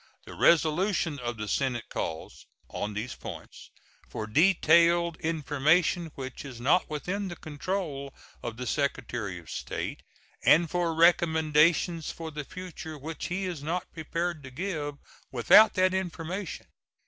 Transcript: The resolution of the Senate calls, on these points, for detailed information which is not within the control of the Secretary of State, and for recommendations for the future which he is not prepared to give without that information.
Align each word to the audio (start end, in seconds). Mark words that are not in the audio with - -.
The 0.25 0.33
resolution 0.33 1.19
of 1.19 1.37
the 1.37 1.47
Senate 1.47 1.87
calls, 1.87 2.47
on 2.69 2.95
these 2.95 3.13
points, 3.13 3.69
for 4.09 4.25
detailed 4.25 5.15
information 5.17 6.11
which 6.15 6.43
is 6.43 6.59
not 6.59 6.89
within 6.89 7.27
the 7.27 7.35
control 7.35 8.11
of 8.41 8.57
the 8.57 8.65
Secretary 8.65 9.37
of 9.37 9.47
State, 9.51 10.01
and 10.43 10.67
for 10.67 10.95
recommendations 10.95 12.11
for 12.11 12.31
the 12.31 12.43
future 12.43 12.97
which 12.97 13.27
he 13.27 13.45
is 13.45 13.61
not 13.61 13.93
prepared 13.93 14.41
to 14.41 14.49
give 14.49 14.95
without 15.31 15.75
that 15.75 15.93
information. 15.93 16.65